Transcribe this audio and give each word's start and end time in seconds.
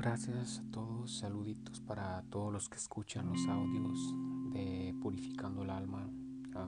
gracias 0.00 0.60
a 0.60 0.70
todos, 0.70 1.18
saluditos 1.18 1.82
para 1.82 2.22
todos 2.30 2.50
los 2.50 2.70
que 2.70 2.76
escuchan 2.76 3.26
los 3.26 3.46
audios 3.48 4.14
de 4.50 4.94
Purificando 5.02 5.62
el 5.62 5.68
Alma. 5.68 6.08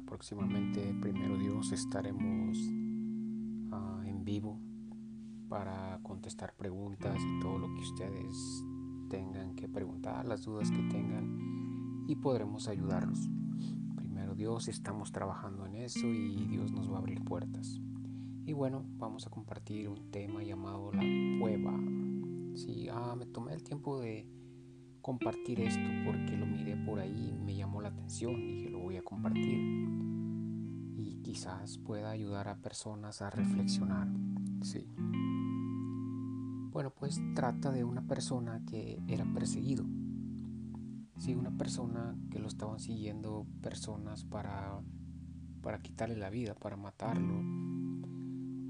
Próximamente, 0.05 0.95
primero 1.01 1.39
Dios, 1.39 1.73
estaremos 1.73 2.59
ah, 3.73 4.03
en 4.05 4.23
vivo 4.23 4.61
para 5.49 5.99
contestar 6.03 6.55
preguntas 6.55 7.19
y 7.23 7.41
todo 7.41 7.59
lo 7.59 7.75
que 7.75 7.81
ustedes 7.81 8.67
tengan 9.09 9.55
que 9.55 9.67
preguntar, 9.67 10.27
las 10.27 10.45
dudas 10.45 10.71
que 10.71 10.83
tengan 10.91 12.05
y 12.07 12.17
podremos 12.17 12.69
ayudarlos. 12.69 13.31
Primero 13.97 14.35
Dios, 14.35 14.69
estamos 14.69 15.11
trabajando 15.11 15.65
en 15.65 15.77
eso 15.77 16.07
y 16.07 16.49
Dios 16.49 16.71
nos 16.71 16.91
va 16.91 16.97
a 16.97 16.99
abrir 16.99 17.25
puertas. 17.25 17.81
Y 18.45 18.53
bueno, 18.53 18.85
vamos 18.99 19.27
a 19.27 19.31
compartir 19.31 19.89
un 19.89 20.11
tema 20.11 20.43
llamado 20.43 20.93
la 20.93 21.03
cueva 21.41 21.73
Sí, 22.55 22.89
ah, 22.91 23.15
me 23.17 23.27
tomé 23.27 23.55
el 23.55 23.63
tiempo 23.63 24.01
de 24.01 24.27
compartir 25.01 25.61
esto 25.61 25.89
porque 26.05 26.37
lo 26.37 26.47
miré 26.47 26.77
por 26.77 27.01
ahí, 27.01 27.37
me 27.45 27.55
llamó 27.57 27.81
la 27.81 27.89
atención, 27.89 28.37
dije 28.37 28.71
lo 28.71 28.79
voy 28.79 28.97
a 28.97 29.03
compartir 29.03 29.59
y 30.97 31.21
quizás 31.23 31.79
pueda 31.79 32.11
ayudar 32.11 32.49
a 32.49 32.57
personas 32.61 33.21
a 33.23 33.31
reflexionar. 33.31 34.09
Sí. 34.63 34.87
Bueno, 36.71 36.91
pues 36.91 37.21
trata 37.35 37.71
de 37.71 37.85
una 37.85 38.07
persona 38.07 38.65
que 38.65 39.03
era 39.09 39.25
perseguido. 39.35 39.85
Sí, 41.19 41.35
una 41.35 41.57
persona 41.57 42.17
que 42.31 42.39
lo 42.39 42.49
estaban 42.49 42.81
siguiendo 42.81 43.47
personas 43.61 44.25
para, 44.25 44.81
para 45.61 45.81
quitarle 45.83 46.17
la 46.17 46.31
vida, 46.31 46.55
para 46.55 46.77
matarlo, 46.77 47.43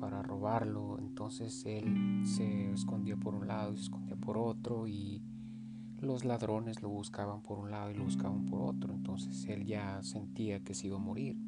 para 0.02 0.20
robarlo. 0.20 0.98
Entonces 0.98 1.65
él 1.65 2.23
se 2.24 2.73
escondía 2.73 3.16
por 3.16 3.37
un 3.37 3.46
lado 3.46 3.73
y 3.73 3.77
se 3.77 3.85
escondía 3.85 4.16
por 4.16 4.37
otro 4.37 4.88
y 4.88 5.23
los 6.01 6.24
ladrones 6.24 6.82
lo 6.82 6.88
buscaban 6.88 7.40
por 7.40 7.60
un 7.60 7.71
lado 7.71 7.93
y 7.93 7.95
lo 7.95 8.02
buscaban 8.02 8.45
por 8.46 8.62
otro. 8.62 8.93
Entonces 8.93 9.46
él 9.46 9.65
ya 9.65 10.02
sentía 10.02 10.59
que 10.65 10.74
se 10.74 10.88
iba 10.88 10.96
a 10.96 11.01
morir. 11.01 11.38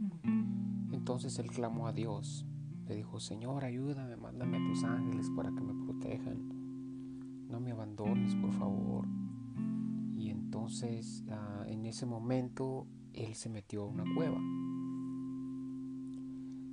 Entonces 0.92 1.36
él 1.40 1.50
clamó 1.50 1.88
a 1.88 1.92
Dios. 1.92 2.46
Le 2.86 2.94
dijo, 2.94 3.18
Señor, 3.18 3.64
ayúdame, 3.64 4.16
mándame 4.16 4.58
a 4.58 4.68
tus 4.68 4.84
ángeles 4.84 5.28
para 5.34 5.50
que 5.50 5.60
me 5.60 5.74
protejan. 5.84 7.48
No 7.48 7.58
me 7.58 7.72
abandones, 7.72 8.36
por 8.36 8.52
favor. 8.52 9.08
Y 10.14 10.30
entonces 10.30 11.24
ah, 11.28 11.64
en 11.66 11.86
ese 11.86 12.06
momento 12.06 12.86
él 13.14 13.34
se 13.34 13.48
metió 13.48 13.82
a 13.82 13.86
una 13.86 14.04
cueva 14.14 14.38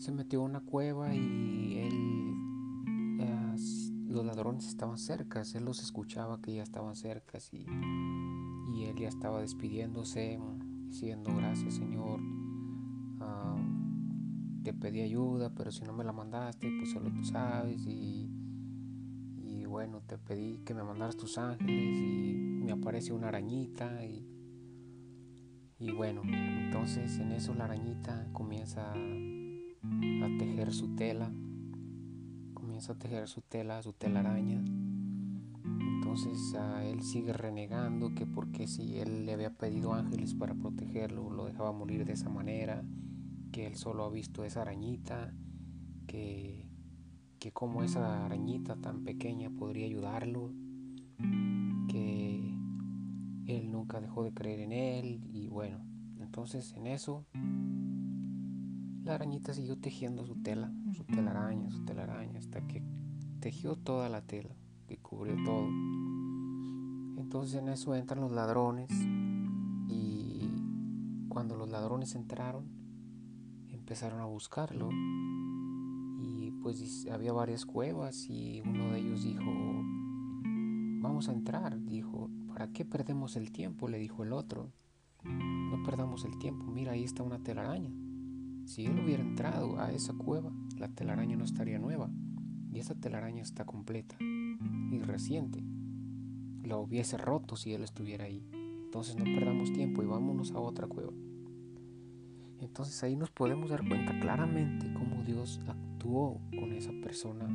se 0.02 0.12
metió 0.12 0.42
a 0.42 0.46
una 0.46 0.62
cueva 0.62 1.14
y 1.14 1.78
él, 1.78 2.36
los 4.08 4.26
ladrones 4.26 4.68
estaban 4.68 4.98
cerca, 4.98 5.44
él 5.54 5.64
los 5.64 5.84
escuchaba 5.84 6.42
que 6.42 6.56
ya 6.56 6.64
estaban 6.64 6.96
cerca 6.96 7.38
y, 7.52 7.68
y 8.74 8.86
él 8.86 8.96
ya 8.98 9.08
estaba 9.08 9.42
despidiéndose, 9.42 10.40
diciendo 10.88 11.32
gracias 11.36 11.76
Señor, 11.76 12.20
ah, 13.20 13.56
te 14.64 14.74
pedí 14.74 15.02
ayuda, 15.02 15.54
pero 15.54 15.72
si 15.72 15.84
no 15.84 15.94
me 15.94 16.04
la 16.04 16.14
mandaste, 16.14 16.68
pues 16.80 16.92
solo 16.92 17.14
tú 17.14 17.24
sabes 17.24 17.86
y, 17.86 18.28
y 19.38 19.66
bueno, 19.66 20.02
te 20.08 20.18
pedí 20.18 20.58
que 20.66 20.74
me 20.74 20.84
mandaras 20.84 21.16
tus 21.16 21.38
ángeles 21.38 22.00
y 22.00 22.34
me 22.34 22.72
aparece 22.72 23.14
una 23.14 23.28
arañita 23.28 24.04
y, 24.04 24.28
y 25.78 25.92
bueno, 25.92 26.24
entonces 26.26 27.20
en 27.20 27.34
eso 27.34 27.54
la 27.54 27.66
arañita 27.66 28.28
comienza 28.34 28.96
a 29.84 30.38
tejer 30.38 30.74
su 30.74 30.96
tela, 30.96 31.32
comienza 32.54 32.94
a 32.94 33.00
tejer 33.00 33.28
su 33.28 33.42
tela, 33.42 33.82
su 33.82 33.94
telaraña. 33.94 34.64
Entonces 35.64 36.56
él 36.84 37.02
sigue 37.02 37.34
renegando 37.34 38.14
que 38.14 38.26
porque 38.26 38.68
si 38.68 38.98
él 39.00 39.26
le 39.26 39.34
había 39.34 39.52
pedido 39.52 39.94
ángeles 39.94 40.36
para 40.36 40.54
protegerlo, 40.54 41.30
lo 41.30 41.46
dejaba 41.46 41.72
morir 41.72 42.06
de 42.06 42.14
esa 42.14 42.30
manera, 42.30 42.84
que 43.52 43.66
él 43.66 43.76
solo 43.76 44.06
ha 44.06 44.10
visto 44.10 44.44
esa 44.44 44.62
arañita, 44.62 45.34
que, 46.08 46.68
que 47.40 47.52
como 47.52 47.84
esa 47.84 48.26
arañita 48.26 48.76
tan 48.76 49.04
pequeña 49.04 49.50
podría 49.50 49.86
ayudarlo, 49.86 50.54
que 51.88 52.54
él 53.48 53.72
nunca 53.72 54.00
dejó 54.02 54.24
de 54.24 54.34
creer 54.34 54.60
en 54.60 54.72
él 54.72 55.22
y 55.32 55.48
bueno, 55.48 55.80
entonces 56.20 56.74
en 56.74 56.88
eso 56.88 57.26
la 59.12 59.16
arañita 59.16 59.54
siguió 59.54 59.78
tejiendo 59.78 60.26
su 60.26 60.36
tela, 60.42 60.72
su 60.96 61.04
telaraña, 61.04 61.70
su 61.70 61.84
telaraña, 61.84 62.40
hasta 62.40 62.66
que 62.66 62.82
tejió 63.42 63.76
toda 63.76 64.08
la 64.08 64.22
tela, 64.22 64.56
que 64.88 65.00
cubrió 65.00 65.36
todo. 65.44 65.68
Entonces 67.18 67.56
en 67.56 67.68
eso 67.68 67.94
entran 67.94 68.22
los 68.22 68.32
ladrones 68.32 68.90
y 69.90 70.50
cuando 71.28 71.58
los 71.58 71.70
ladrones 71.70 72.16
entraron, 72.16 72.70
empezaron 73.68 74.22
a 74.22 74.26
buscarlo 74.26 74.88
y 76.18 76.52
pues 76.62 77.06
había 77.12 77.34
varias 77.34 77.66
cuevas 77.66 78.30
y 78.30 78.62
uno 78.66 78.94
de 78.94 79.00
ellos 79.00 79.26
dijo, 79.26 79.52
vamos 81.02 81.28
a 81.28 81.34
entrar, 81.34 81.84
dijo, 81.84 82.30
¿para 82.48 82.72
qué 82.72 82.86
perdemos 82.86 83.36
el 83.36 83.52
tiempo? 83.52 83.90
le 83.90 84.00
dijo 84.00 84.24
el 84.24 84.32
otro, 84.32 84.72
no 85.26 85.84
perdamos 85.84 86.24
el 86.24 86.38
tiempo, 86.40 86.64
mira, 86.64 86.94
ahí 86.94 87.04
está 87.04 87.24
una 87.24 87.44
telaraña. 87.44 87.92
Si 88.72 88.86
él 88.86 89.02
hubiera 89.04 89.22
entrado 89.22 89.82
a 89.82 89.92
esa 89.92 90.14
cueva, 90.14 90.50
la 90.78 90.88
telaraña 90.88 91.36
no 91.36 91.44
estaría 91.44 91.78
nueva 91.78 92.10
y 92.72 92.80
esa 92.80 92.96
telaraña 92.96 93.42
está 93.42 93.66
completa 93.66 94.16
y 94.22 94.98
reciente. 95.00 95.62
La 96.64 96.78
hubiese 96.78 97.18
roto 97.18 97.58
si 97.58 97.74
él 97.74 97.84
estuviera 97.84 98.24
ahí. 98.24 98.48
Entonces 98.86 99.18
no 99.18 99.26
perdamos 99.26 99.74
tiempo 99.74 100.02
y 100.02 100.06
vámonos 100.06 100.54
a 100.54 100.60
otra 100.62 100.88
cueva. 100.88 101.12
Entonces 102.62 103.04
ahí 103.04 103.18
nos 103.18 103.30
podemos 103.30 103.72
dar 103.72 103.86
cuenta 103.86 104.18
claramente 104.22 104.94
cómo 104.94 105.22
Dios 105.22 105.60
actuó 105.68 106.40
con 106.58 106.72
esa 106.72 106.94
persona 107.04 107.50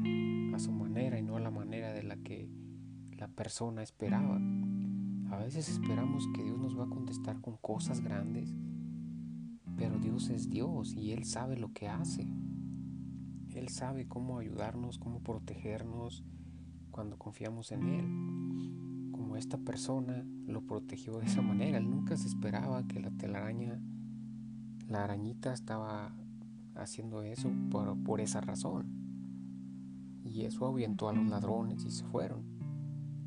a 0.55 0.59
su 0.59 0.71
manera 0.71 1.19
y 1.19 1.23
no 1.23 1.39
a 1.39 1.41
la 1.41 1.51
manera 1.51 1.95
de 1.95 2.03
la 2.03 2.17
que 2.19 2.51
la 3.13 3.29
persona 3.29 3.83
esperaba. 3.83 4.39
A 5.31 5.39
veces 5.39 5.71
esperamos 5.71 6.29
que 6.35 6.43
Dios 6.43 6.59
nos 6.59 6.79
va 6.79 6.85
a 6.85 6.91
contestar 6.91 7.41
con 7.41 7.57
cosas 7.57 8.03
grandes 8.03 8.55
pero 9.77 9.99
Dios 9.99 10.31
es 10.31 10.49
Dios 10.49 10.95
y 10.95 11.13
Él 11.13 11.25
sabe 11.25 11.57
lo 11.57 11.73
que 11.73 11.89
hace. 11.89 12.27
Él 13.55 13.69
sabe 13.69 14.07
cómo 14.07 14.39
ayudarnos, 14.39 14.99
cómo 14.99 15.21
protegernos 15.21 16.25
cuando 16.91 17.19
confiamos 17.19 17.73
en 17.73 17.89
Él. 17.89 19.11
Como 19.13 19.37
esta 19.37 19.59
persona 19.59 20.27
lo 20.47 20.63
protegió 20.67 21.19
de 21.19 21.27
esa 21.27 21.43
manera. 21.43 21.79
Él 21.79 21.91
nunca 21.91 22.17
se 22.17 22.29
esperaba 22.29 22.87
que 22.87 23.01
la 23.01 23.11
telaraña, 23.11 23.81
la 24.89 25.05
arañita 25.05 25.53
estaba 25.53 26.15
haciendo 26.75 27.23
eso 27.23 27.51
por, 27.71 28.03
por 28.03 28.21
esa 28.21 28.41
razón. 28.41 29.07
Y 30.23 30.43
eso 30.43 30.67
ahuyentó 30.67 31.09
a 31.09 31.13
los 31.13 31.27
ladrones 31.27 31.85
y 31.85 31.91
se 31.91 32.05
fueron. 32.05 32.45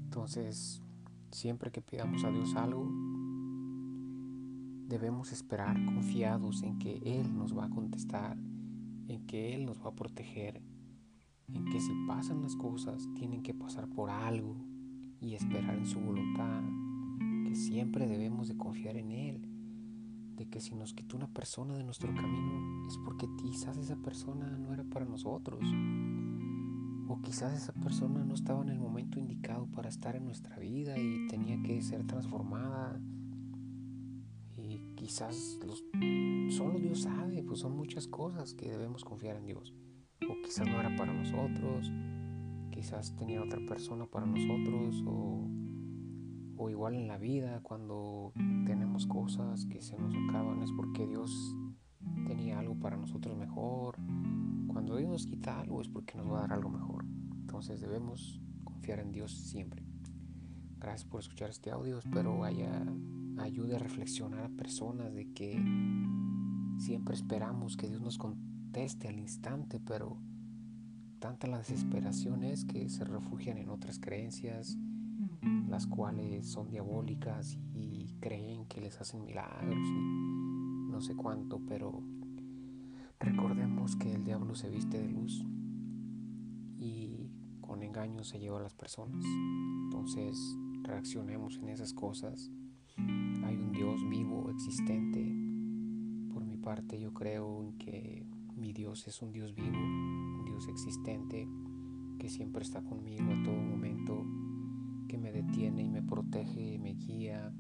Entonces, 0.04 0.84
siempre 1.32 1.72
que 1.72 1.82
pidamos 1.82 2.24
a 2.24 2.30
Dios 2.30 2.56
algo, 2.56 2.88
debemos 4.90 5.32
esperar 5.32 5.86
confiados 5.86 6.64
en 6.64 6.80
que 6.80 7.00
Él 7.06 7.38
nos 7.38 7.56
va 7.56 7.66
a 7.66 7.70
contestar, 7.70 8.36
en 9.08 9.26
que 9.28 9.54
Él 9.54 9.66
nos 9.68 9.80
va 9.80 9.90
a 9.90 9.96
proteger, 9.96 10.64
en 11.54 11.66
que 11.66 11.80
si 11.80 11.92
pasan 12.08 12.42
las 12.42 12.56
cosas 12.56 13.08
tienen 13.14 13.44
que 13.44 13.54
pasar 13.54 13.88
por 13.88 14.10
algo 14.10 14.58
y 15.22 15.36
esperar 15.36 15.78
en 15.78 15.86
su 15.86 16.00
voluntad, 16.00 16.64
que 17.46 17.56
siempre 17.56 18.08
debemos 18.08 18.48
de 18.48 18.58
confiar 18.58 18.98
en 18.98 19.12
Él, 19.12 19.48
de 20.36 20.50
que 20.50 20.60
si 20.60 20.74
nos 20.74 20.96
quita 20.96 21.18
una 21.18 21.28
persona 21.28 21.76
de 21.76 21.84
nuestro 21.84 22.14
camino 22.16 22.88
es 22.88 22.98
porque 23.06 23.28
quizás 23.38 23.78
esa 23.78 23.96
persona 23.98 24.58
no 24.58 24.74
era 24.74 24.84
para 24.86 25.06
nosotros, 25.06 25.64
o 27.08 27.22
quizás 27.22 27.54
esa 27.54 27.74
persona 27.74 28.26
no 28.26 28.34
estaba 28.34 28.64
en 28.64 28.70
el 28.70 28.80
momento 28.80 29.20
indicado 29.20 29.68
para 29.68 29.90
estar 29.90 30.16
en 30.16 30.26
nuestra 30.26 30.58
vida 30.58 30.98
y 30.98 31.28
tenía 31.28 31.62
que 31.62 31.80
ser 31.84 32.08
transformada 32.08 33.00
quizás 35.00 35.58
solo 36.50 36.78
Dios 36.78 37.04
sabe, 37.04 37.42
pues 37.42 37.62
son 37.62 37.78
muchas 37.78 38.06
cosas 38.06 38.54
que 38.54 38.70
debemos 38.70 39.06
confiar 39.06 39.38
en 39.38 39.46
Dios. 39.46 39.74
O 40.30 40.42
quizás 40.44 40.68
no 40.68 40.78
era 40.78 40.94
para 40.98 41.14
nosotros, 41.14 41.90
quizás 42.70 43.16
tenía 43.16 43.42
otra 43.42 43.62
persona 43.66 44.06
para 44.08 44.26
nosotros, 44.26 45.02
o, 45.08 45.48
o 46.58 46.70
igual 46.70 46.96
en 46.96 47.08
la 47.08 47.18
vida, 47.18 47.62
cuando 47.64 48.34
tenemos 48.66 49.08
cosas 49.08 49.66
que 49.68 49.82
se 49.82 49.98
nos 49.98 50.14
acaban, 50.28 50.62
es 50.62 50.72
porque 50.74 51.08
Dios 51.08 51.56
tenía 52.28 52.60
algo 52.60 52.78
para 52.78 52.98
nosotros 52.98 53.38
mejor. 53.38 53.96
Cuando 54.68 54.98
Dios 54.98 55.10
nos 55.10 55.26
quita 55.26 55.62
algo 55.62 55.82
es 55.82 55.88
porque 55.88 56.18
nos 56.18 56.30
va 56.30 56.40
a 56.40 56.42
dar 56.42 56.54
algo 56.54 56.70
mejor. 56.70 57.06
Entonces 57.40 57.80
debemos 57.80 58.42
confiar 58.66 59.00
en 59.00 59.14
Dios 59.14 59.32
siempre. 59.32 59.82
Gracias 60.78 61.10
por 61.10 61.22
escuchar 61.22 61.50
este 61.50 61.72
audio, 61.72 62.00
espero 62.00 62.44
haya 62.44 62.86
ayude 63.40 63.76
a 63.76 63.80
reflexionar 63.80 64.44
a 64.44 64.50
personas 64.50 65.14
de 65.14 65.32
que 65.34 65.62
siempre 66.78 67.16
esperamos 67.16 67.78
que 67.78 67.88
Dios 67.88 68.02
nos 68.02 68.18
conteste 68.18 69.08
al 69.08 69.20
instante, 69.20 69.80
pero 69.80 70.18
tanta 71.20 71.48
la 71.48 71.58
desesperación 71.58 72.44
es 72.44 72.66
que 72.66 72.90
se 72.90 73.04
refugian 73.04 73.58
en 73.58 73.70
otras 73.70 74.00
creencias, 74.00 74.78
las 75.68 75.88
cuales 75.88 76.48
son 76.48 76.70
diabólicas 76.70 77.58
y 77.74 78.16
creen 78.20 78.66
que 78.66 78.82
les 78.82 79.00
hacen 79.00 79.24
milagros 79.24 79.88
y 79.88 80.92
no 80.92 81.02
sé 81.02 81.16
cuánto, 81.16 81.62
pero 81.68 82.02
recordemos 83.20 83.96
que 83.96 84.14
el 84.14 84.24
diablo 84.24 84.56
se 84.56 84.70
viste 84.70 85.00
de 85.00 85.10
luz 85.10 85.46
y 86.78 87.30
con 87.62 87.84
engaño 87.84 88.24
se 88.24 88.40
lleva 88.40 88.60
a 88.60 88.64
las 88.64 88.74
personas. 88.74 89.24
Entonces 89.84 90.38
reaccionemos 90.84 91.58
en 91.58 91.70
esas 91.70 91.94
cosas. 91.94 92.50
Dios 93.80 94.10
vivo, 94.10 94.50
existente. 94.52 95.34
Por 96.34 96.44
mi 96.44 96.58
parte 96.58 97.00
yo 97.00 97.14
creo 97.14 97.64
en 97.64 97.78
que 97.78 98.26
mi 98.58 98.74
Dios 98.74 99.08
es 99.08 99.22
un 99.22 99.32
Dios 99.32 99.56
vivo, 99.56 99.78
un 99.78 100.44
Dios 100.44 100.68
existente, 100.68 101.48
que 102.20 102.28
siempre 102.28 102.62
está 102.62 102.82
conmigo 102.82 103.32
a 103.32 103.42
todo 103.42 103.56
momento, 103.56 104.26
que 105.08 105.18
me 105.18 105.32
detiene 105.32 105.84
y 105.84 105.88
me 105.88 106.02
protege, 106.02 106.78
me 106.78 106.96
guía 106.96 107.54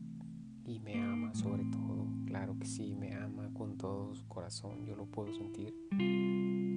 y 0.65 0.81
me 0.81 1.01
ama 1.01 1.33
sobre 1.35 1.63
todo. 1.63 2.05
Claro 2.25 2.59
que 2.59 2.65
sí, 2.65 2.95
me 2.95 3.15
ama 3.15 3.53
con 3.53 3.77
todo 3.77 4.13
su 4.13 4.27
corazón, 4.27 4.85
yo 4.85 4.97
lo 4.97 5.05
puedo 5.05 5.33
sentir. 5.33 5.73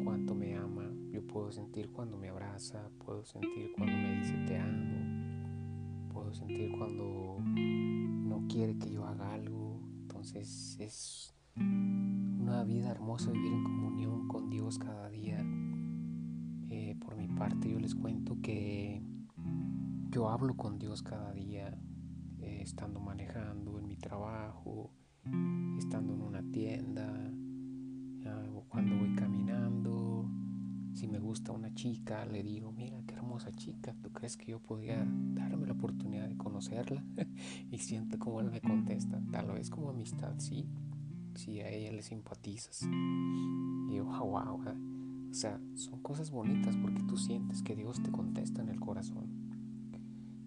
Cuánto 0.05 0.37
me 0.37 0.55
ama, 0.55 0.89
yo 1.11 1.27
puedo 1.27 1.51
sentir 1.51 1.91
cuando 1.91 2.17
me 2.17 2.29
abraza, 2.29 2.91
puedo 3.05 3.25
sentir 3.25 3.73
cuando 3.77 3.93
me 3.93 4.21
dice 4.21 4.37
te 4.47 4.57
amo, 4.57 6.13
puedo 6.13 6.33
sentir 6.33 6.71
cuando 6.79 7.39
quiere 8.53 8.77
que 8.77 8.91
yo 8.91 9.07
haga 9.07 9.33
algo. 9.33 9.81
Entonces 10.03 10.77
es 10.79 11.35
una 11.57 12.65
vida 12.65 12.91
hermosa 12.91 13.31
vivir 13.31 13.53
en 13.53 13.65
comunión 13.65 14.29
con 14.29 14.51
Dios 14.51 14.79
cada 14.79 15.09
día. 15.09 15.43
Eh, 16.69 16.97
por 17.01 17.17
mi 17.17 17.29
parte 17.29 17.71
yo 17.71 17.79
les 17.79 17.95
cuento 17.95 18.37
que 18.43 19.03
yo 20.11 20.29
hablo 20.29 20.55
con 20.55 20.79
Dios 20.79 21.03
cada 21.03 21.33
día, 21.33 21.79
eh, 22.41 22.61
estando 22.61 23.01
manejando 23.01 23.79
en 23.79 23.87
mi 23.87 23.97
trabajo, 23.97 24.93
estando 25.79 26.13
en 26.13 26.21
una 26.21 26.43
tienda, 26.43 27.11
o 28.55 28.65
cuando 28.69 28.97
voy 28.97 29.15
caminando. 29.15 30.29
Si 30.93 31.09
me 31.09 31.19
gusta 31.19 31.53
una 31.53 31.73
chica, 31.73 32.27
le 32.27 32.43
digo, 32.43 32.71
mira 32.71 33.02
hermosa 33.23 33.53
chica, 33.53 33.95
¿tú 34.03 34.11
crees 34.11 34.37
que 34.37 34.51
yo 34.51 34.59
podría 34.59 35.07
darme 35.35 35.67
la 35.67 35.75
oportunidad 35.75 36.29
de 36.29 36.37
conocerla? 36.37 37.05
y 37.71 37.79
siento 37.79 38.19
como 38.19 38.41
él 38.41 38.51
me 38.51 38.61
contesta, 38.61 39.23
tal 39.31 39.53
vez 39.53 39.71
como 39.71 39.91
amistad, 39.91 40.35
sí, 40.39 40.67
si 41.37 41.61
a 41.61 41.69
ella 41.71 41.93
le 41.93 42.03
simpatizas. 42.03 42.83
Y 42.83 43.95
yo, 43.95 44.05
wow, 44.05 44.27
wow. 44.27 44.61
O 45.31 45.35
sea, 45.35 45.61
son 45.77 46.03
cosas 46.03 46.31
bonitas 46.31 46.77
porque 46.77 47.03
tú 47.05 47.17
sientes 47.17 47.63
que 47.63 47.77
Dios 47.77 48.03
te 48.03 48.11
contesta 48.11 48.61
en 48.61 48.69
el 48.71 48.81
corazón. 48.81 49.29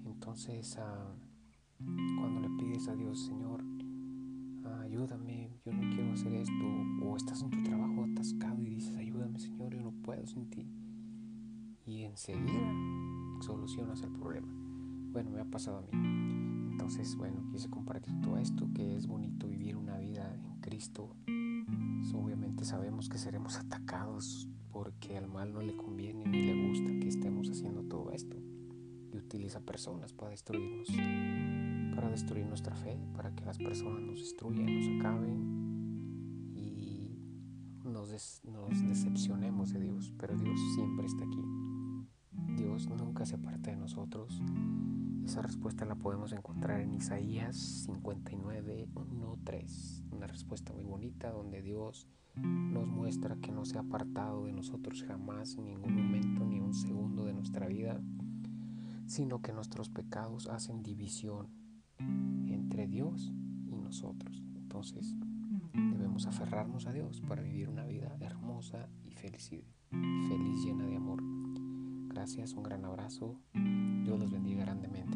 Entonces, 0.06 0.78
ah, 0.78 1.16
cuando 2.20 2.42
le 2.42 2.50
pides 2.58 2.90
a 2.90 2.96
Dios, 2.96 3.26
Señor, 3.26 3.64
ayúdame, 4.84 5.50
yo 5.66 5.72
no 5.72 5.90
quiero 5.96 6.12
hacer 6.12 6.34
esto, 6.34 6.66
o 7.04 7.16
estás 7.16 7.42
en 7.42 7.52
tu 7.52 7.64
trabajo 7.64 8.04
atascado 8.04 8.62
y 8.62 8.70
dices, 8.70 8.96
ayúdame, 8.96 9.40
Señor, 9.40 9.74
yo 9.74 9.82
no 9.82 9.92
puedo 10.04 10.28
sin 10.28 10.50
ti. 10.50 10.70
Y 11.86 12.04
enseguida 12.04 12.72
solucionas 13.42 14.02
el 14.02 14.12
problema. 14.12 14.48
Bueno, 15.12 15.32
me 15.32 15.42
ha 15.42 15.46
pasado 15.46 15.78
a 15.78 15.82
mí. 15.82 16.72
Entonces, 16.72 17.16
bueno, 17.16 17.46
quise 17.52 17.70
compartir 17.70 18.20
todo 18.22 18.38
esto, 18.38 18.68
que 18.74 18.96
es 18.96 19.08
bonito 19.08 19.48
vivir 19.48 19.78
una 19.78 19.98
vida 19.98 20.36
Cristo, 20.62 21.16
obviamente 22.14 22.66
sabemos 22.66 23.10
que 23.10 23.18
seremos 23.18 23.58
atacados 23.60 24.48
porque 24.72 25.18
al 25.18 25.28
mal 25.28 25.54
no 25.54 25.62
le 25.62 25.76
conviene 25.78 26.26
ni 26.26 26.42
le 26.42 26.68
gusta 26.68 26.92
que 27.00 27.08
estemos 27.08 27.50
haciendo 27.50 27.84
todo 27.84 28.12
esto. 28.12 28.36
Y 29.14 29.18
utiliza 29.18 29.62
personas 29.62 30.12
para 30.12 30.32
destruirnos, 30.32 30.90
para 31.96 32.10
destruir 32.10 32.46
nuestra 32.46 32.76
fe, 32.76 33.00
para 33.16 33.34
que 33.34 33.46
las 33.46 33.58
personas 33.58 34.02
nos 34.02 34.20
destruyan, 34.20 34.66
nos 34.66 35.00
acaben 35.00 36.52
y 36.54 37.18
nos, 37.86 38.42
nos 38.44 38.88
decepcionemos 38.90 39.72
de 39.72 39.80
Dios. 39.80 40.14
Pero 40.18 40.36
Dios 40.36 40.60
siempre 40.76 41.06
está 41.06 41.24
aquí. 41.24 41.65
Nunca 42.76 43.26
se 43.26 43.36
aparta 43.36 43.72
de 43.72 43.78
nosotros. 43.78 44.42
Esa 45.24 45.42
respuesta 45.42 45.86
la 45.86 45.96
podemos 45.96 46.34
encontrar 46.34 46.82
en 46.82 46.94
Isaías 46.94 47.56
59, 47.56 48.90
1, 48.94 49.40
3 49.46 50.04
una 50.12 50.28
respuesta 50.28 50.74
muy 50.74 50.84
bonita 50.84 51.32
donde 51.32 51.62
Dios 51.62 52.10
nos 52.36 52.86
muestra 52.86 53.38
que 53.38 53.54
no 53.54 53.64
se 53.64 53.78
ha 53.78 53.82
apartado 53.82 54.44
de 54.44 54.52
nosotros 54.52 55.06
jamás 55.08 55.56
en 55.56 55.68
ningún 55.68 55.96
momento 55.96 56.44
ni 56.44 56.60
un 56.60 56.74
segundo 56.74 57.24
de 57.24 57.34
nuestra 57.34 57.66
vida, 57.68 58.02
sino 59.08 59.42
que 59.42 59.54
nuestros 59.54 59.90
pecados 59.90 60.48
hacen 60.48 60.84
división 60.84 61.48
entre 62.50 62.88
Dios 62.88 63.32
y 63.68 63.78
nosotros. 63.78 64.44
Entonces 64.54 65.16
debemos 65.72 66.28
aferrarnos 66.28 66.88
a 66.88 66.92
Dios 66.92 67.22
para 67.22 67.42
vivir 67.42 67.70
una 67.70 67.86
vida 67.86 68.18
hermosa 68.20 68.90
y 69.06 69.12
feliz, 69.12 69.50
feliz 69.50 70.66
llena 70.66 70.86
de 70.88 70.98
amor. 70.98 71.45
Gracias, 72.16 72.54
un 72.54 72.64
gran 72.64 72.86
abrazo. 72.86 73.42
Dios 73.54 74.18
los 74.18 74.32
bendiga 74.32 74.64
grandemente. 74.64 75.15